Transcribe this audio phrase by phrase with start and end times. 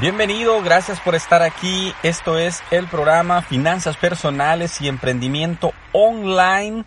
[0.00, 1.92] Bienvenido, gracias por estar aquí.
[2.02, 6.86] Esto es el programa Finanzas Personales y Emprendimiento Online.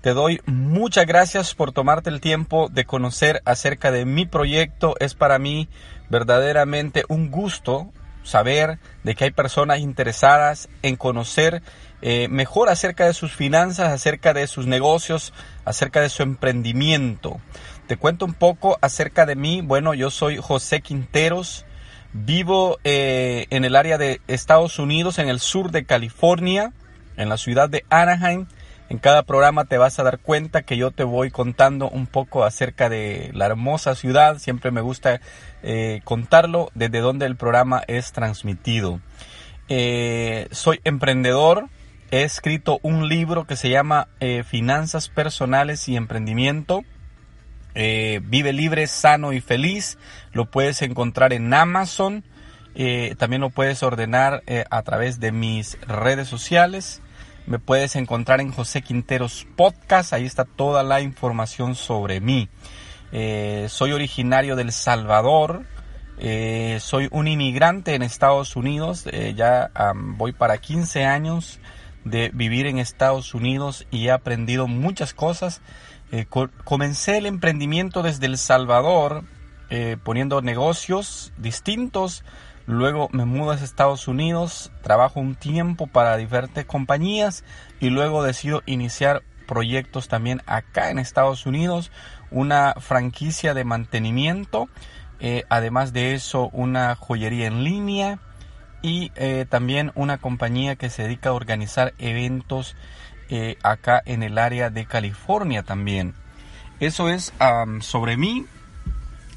[0.00, 4.94] Te doy muchas gracias por tomarte el tiempo de conocer acerca de mi proyecto.
[5.00, 5.68] Es para mí
[6.08, 7.90] verdaderamente un gusto
[8.22, 11.64] saber de que hay personas interesadas en conocer
[12.00, 15.32] eh, mejor acerca de sus finanzas, acerca de sus negocios,
[15.64, 17.40] acerca de su emprendimiento.
[17.88, 19.62] Te cuento un poco acerca de mí.
[19.62, 21.66] Bueno, yo soy José Quinteros.
[22.12, 26.72] Vivo eh, en el área de Estados Unidos, en el sur de California,
[27.16, 28.46] en la ciudad de Anaheim.
[28.90, 32.44] En cada programa te vas a dar cuenta que yo te voy contando un poco
[32.44, 34.38] acerca de la hermosa ciudad.
[34.38, 35.22] Siempre me gusta
[35.62, 39.00] eh, contarlo desde donde el programa es transmitido.
[39.68, 41.70] Eh, soy emprendedor.
[42.10, 44.08] He escrito un libro que se llama
[44.44, 46.84] Finanzas Personales y Emprendimiento.
[47.74, 49.98] Eh, Vive libre, sano y feliz.
[50.32, 52.24] Lo puedes encontrar en Amazon.
[52.74, 57.02] Eh, también lo puedes ordenar eh, a través de mis redes sociales.
[57.46, 60.12] Me puedes encontrar en José Quinteros Podcast.
[60.12, 62.48] Ahí está toda la información sobre mí.
[63.68, 65.66] soy originario del Salvador.
[66.78, 69.06] soy un inmigrante en Estados Unidos.
[69.34, 71.58] ya voy para 15 años
[72.04, 75.60] de vivir en Estados Unidos y he aprendido muchas cosas
[76.12, 76.26] eh,
[76.64, 79.24] comencé el emprendimiento desde El Salvador,
[79.70, 82.22] eh, poniendo negocios distintos.
[82.66, 87.44] Luego me mudo a Estados Unidos, trabajo un tiempo para diferentes compañías
[87.80, 91.90] y luego decido iniciar proyectos también acá en Estados Unidos,
[92.30, 94.68] una franquicia de mantenimiento,
[95.18, 98.18] eh, además de eso una joyería en línea
[98.82, 99.10] y
[99.48, 102.74] también una compañía que se dedica a organizar eventos
[103.34, 106.12] eh, acá en el área de California también.
[106.80, 107.32] Eso es
[107.80, 108.44] sobre mí.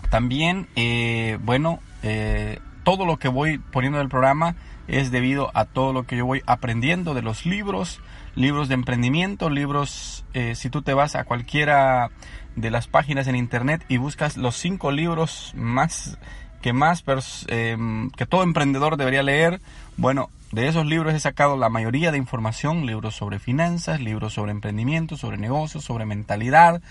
[0.10, 4.58] También, eh, bueno, eh, todo lo que voy poniendo en el programa
[4.90, 8.02] es debido a todo lo que yo voy aprendiendo de los libros,
[8.36, 10.26] libros de emprendimiento, libros,
[10.56, 12.12] si tú te vas a cualquiera
[12.58, 16.20] de las páginas en internet y buscas los cinco libros más
[16.62, 17.02] que más
[17.48, 19.62] que todo emprendedor debería leer,
[19.98, 24.52] bueno, de esos libros he sacado la mayoría de información, libros sobre finanzas, libros sobre
[24.52, 26.82] emprendimiento, sobre negocios, sobre mentalidad.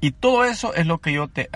[0.00, 1.48] Y todo eso es lo que yo te,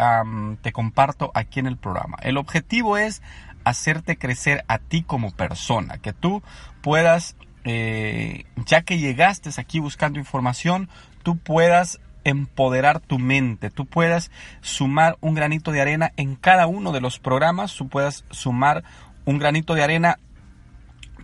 [0.73, 2.19] comparto aquí en el programa.
[2.23, 3.23] El objetivo es
[3.65, 6.43] hacerte crecer a ti como persona, que tú
[6.83, 7.35] puedas,
[7.65, 10.89] eh, ya que llegaste aquí buscando información,
[11.25, 14.31] tú puedas empoderar tu mente, tú puedas
[14.61, 18.85] sumar un granito de arena en cada uno de los programas, tú puedas sumar
[19.25, 20.21] un granito de arena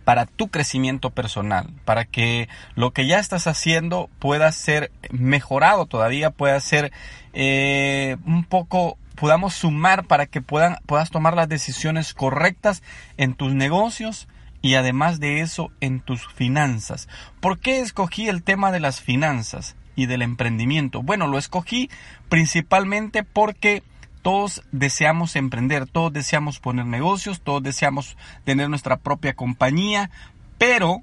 [0.04, 6.30] para tu crecimiento personal, para que lo que ya estás haciendo pueda ser mejorado todavía,
[6.30, 6.92] pueda ser
[7.32, 12.82] eh, un poco podamos sumar para que puedan, puedas tomar las decisiones correctas
[13.16, 14.26] en tus negocios
[14.62, 17.08] y además de eso en tus finanzas.
[17.40, 21.02] ¿Por qué escogí el tema de las finanzas y del emprendimiento?
[21.02, 21.90] Bueno, lo escogí
[22.28, 23.82] principalmente porque
[24.22, 30.10] todos deseamos emprender, todos deseamos poner negocios, todos deseamos tener nuestra propia compañía,
[30.58, 31.02] pero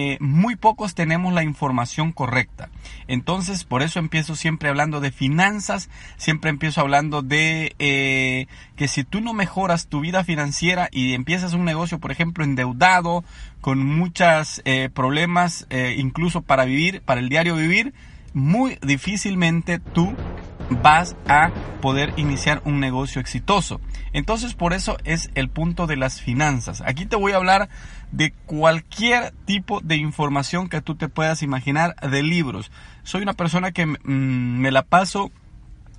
[0.00, 2.68] eh, muy pocos tenemos la información correcta.
[3.08, 9.02] Entonces, por eso empiezo siempre hablando de finanzas, siempre empiezo hablando de eh, que si
[9.02, 13.24] tú no mejoras tu vida financiera y empiezas un negocio, por ejemplo, endeudado,
[13.60, 15.66] con muchos eh, problemas,
[15.96, 17.92] incluso para vivir, para el diario vivir,
[18.34, 20.14] muy difícilmente tú
[20.70, 23.80] vas a poder iniciar un negocio exitoso.
[24.12, 26.82] Entonces por eso es el punto de las finanzas.
[26.84, 27.68] Aquí te voy a hablar
[28.12, 32.70] de cualquier tipo de información que tú te puedas imaginar de libros.
[33.02, 35.30] Soy una persona que mm, me la paso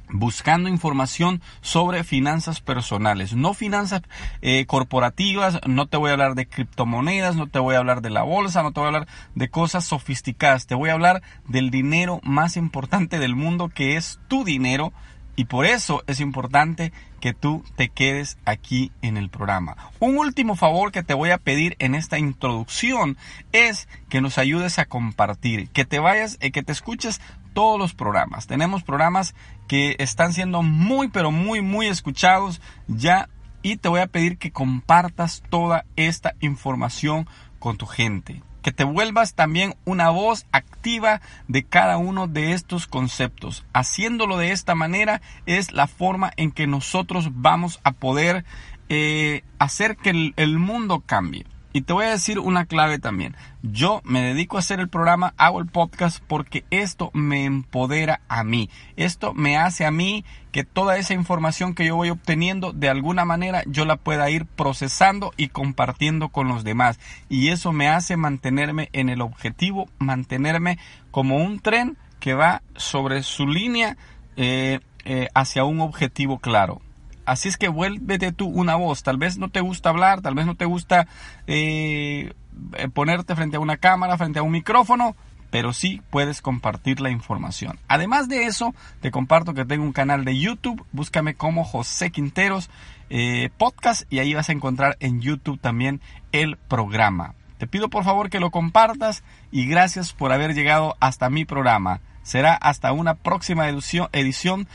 [0.09, 4.01] buscando información sobre finanzas personales, no finanzas
[4.41, 8.09] eh, corporativas, no te voy a hablar de criptomonedas, no te voy a hablar de
[8.09, 11.69] la bolsa, no te voy a hablar de cosas sofisticadas, te voy a hablar del
[11.69, 14.91] dinero más importante del mundo que es tu dinero
[15.35, 16.91] Y por eso es importante
[17.21, 19.77] que tú te quedes aquí en el programa.
[19.99, 23.15] Un último favor que te voy a pedir en esta introducción
[23.53, 27.21] es que nos ayudes a compartir, que te vayas, y eh, que te escuches
[27.59, 28.47] todos los programas.
[28.47, 29.35] Tenemos programas
[29.67, 33.27] que están siendo muy, pero muy, muy escuchados ya
[33.61, 37.27] y te voy a pedir que compartas toda esta información
[37.59, 41.19] con tu gente que te vuelvas también una voz activa
[41.49, 43.65] de cada uno de estos conceptos.
[43.73, 48.45] Haciéndolo de esta manera es la forma en que nosotros vamos a poder
[48.87, 51.45] eh, hacer que el mundo cambie.
[51.79, 53.37] Y te voy a decir una clave también.
[53.61, 58.43] Yo me dedico a hacer el programa, hago el podcast porque esto me empodera a
[58.43, 58.69] mí.
[58.97, 63.23] Esto me hace a mí que toda esa información que yo voy obteniendo de alguna
[63.23, 66.99] manera yo la pueda ir procesando y compartiendo con los demás.
[67.29, 70.79] Y eso me hace mantenerme en el objetivo, mantenerme
[71.11, 73.95] como un tren que va sobre su línea
[74.35, 76.81] eh, eh, hacia un objetivo claro.
[77.29, 79.03] Así es que vuélvete tú una voz.
[79.03, 81.05] Tal vez no te gusta hablar, tal vez no te gusta
[81.45, 82.33] eh,
[82.73, 85.15] eh, ponerte frente a una cámara, frente a un micrófono,
[85.51, 87.77] pero sí puedes compartir la información.
[87.87, 90.83] Además de eso, te comparto que tengo un canal de YouTube.
[90.91, 92.71] Búscame como José Quinteros
[93.11, 97.35] eh, Podcast y ahí vas a encontrar en YouTube también el programa.
[97.59, 99.21] Te pido por favor que lo compartas
[99.51, 102.01] y gracias por haber llegado hasta mi programa.
[102.23, 104.09] Será hasta una próxima edición.
[104.13, 104.67] edición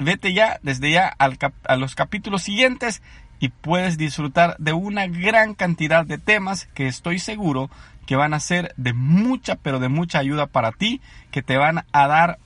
[0.00, 3.02] vete ya, desde ya a los capítulos siguientes
[3.38, 7.70] y puedes disfrutar de una gran cantidad de temas que estoy seguro
[8.06, 11.00] que van a ser de mucha, pero de mucha ayuda para ti,
[11.30, 12.38] que te van a dar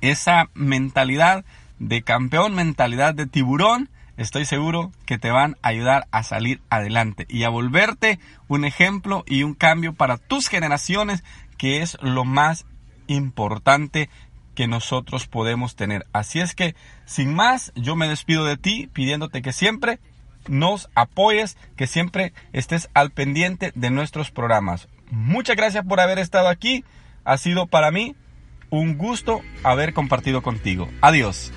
[0.00, 1.44] esa mentalidad
[1.78, 7.26] de campeón, mentalidad de tiburón, estoy seguro que te van a ayudar a salir adelante
[7.28, 11.24] y a volverte un ejemplo y un cambio para tus generaciones,
[11.56, 12.66] que es lo más
[13.06, 14.10] importante
[14.54, 16.06] que nosotros podemos tener.
[16.12, 16.74] Así es que,
[17.04, 19.98] sin más, yo me despido de ti pidiéndote que siempre
[20.48, 24.88] nos apoyes, que siempre estés al pendiente de nuestros programas.
[25.10, 26.84] Muchas gracias por haber estado aquí.
[27.24, 28.16] Ha sido para mí
[28.70, 30.88] un gusto haber compartido contigo.
[31.00, 31.52] Adiós.